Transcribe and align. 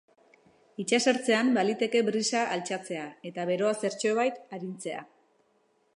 Itsasertzean, 0.83 1.51
baliteke 1.57 2.01
brisa 2.09 2.41
altxatzea 2.55 3.05
eta 3.33 3.45
beroa 3.53 3.77
zertxobait 3.85 4.41
arintzea. 4.59 5.09